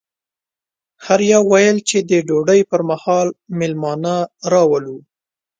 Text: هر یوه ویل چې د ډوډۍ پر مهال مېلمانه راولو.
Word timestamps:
هر 1.05 1.19
یوه 1.33 1.47
ویل 1.51 1.77
چې 1.89 1.97
د 2.09 2.11
ډوډۍ 2.27 2.61
پر 2.69 2.81
مهال 2.89 3.27
مېلمانه 3.59 4.15
راولو. 4.51 4.97